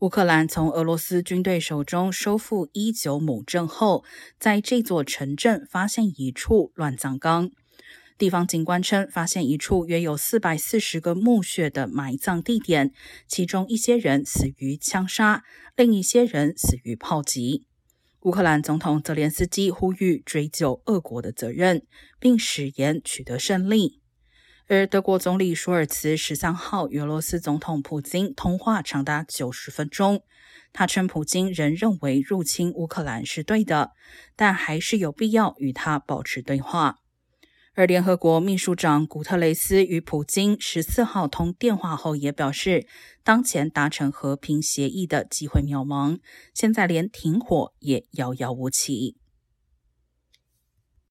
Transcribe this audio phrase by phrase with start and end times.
[0.00, 4.02] 乌克兰从俄罗斯军队手中收复伊久姆镇后，
[4.38, 7.50] 在这座城镇发现一处乱葬岗。
[8.16, 12.94] 地方警官称，发现一处约有四百四十个墓穴的埋葬地点，
[13.28, 15.44] 其中一些人死于枪杀，
[15.76, 17.66] 另一些人死于炮击。
[18.20, 21.86] 乌克兰总统泽连斯基呼吁追究俄国的责任，
[22.18, 23.99] 并誓言取得胜利。
[24.72, 30.22] 而德国总理舒尔茨十三号与俄罗斯总统普京通话长达九十分钟。
[30.72, 33.90] 他称，普京仍认为入侵乌克兰是对的，
[34.36, 36.98] 但还是有必要与他保持对话。
[37.74, 42.86] 而联合国秘书长古特雷斯与普京十四号通电话后也表示，
[43.24, 46.20] 当前达成和平协议的机会渺茫，
[46.54, 49.16] 现在连停火也遥遥无期。